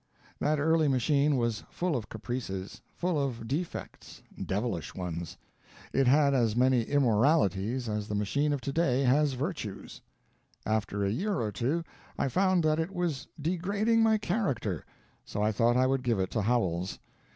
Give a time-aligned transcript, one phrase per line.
[0.39, 5.37] That early machine was full of caprices, full of defects devilish ones.
[5.93, 10.01] It had as many immoralities as the machine of today has virtues.
[10.65, 11.83] After a year or two
[12.17, 14.83] I found that it was degrading my character,
[15.23, 16.97] so I thought I would give it to Howells.